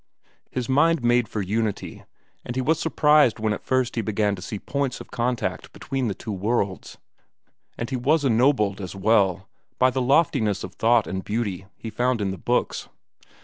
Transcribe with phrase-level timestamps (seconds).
[0.49, 2.05] His mind made for unity,
[2.43, 6.07] and he was surprised when at first he began to see points of contact between
[6.07, 6.97] the two worlds.
[7.77, 12.19] And he was ennobled, as well, by the loftiness of thought and beauty he found
[12.19, 12.89] in the books.